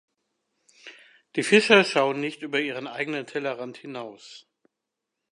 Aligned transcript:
Die 1.35 1.43
Fischer 1.43 1.83
schauen 1.83 2.19
nicht 2.19 2.41
über 2.41 2.59
ihren 2.59 2.87
eigenen 2.87 3.27
Tellerrand 3.27 3.77
hinaus. 3.77 4.47